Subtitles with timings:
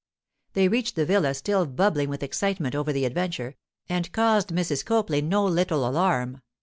[0.53, 3.55] They reached the villa still bubbling with excitement over the adventure,
[3.87, 4.83] and caused Mrs.
[4.83, 6.41] Copley no little alarm.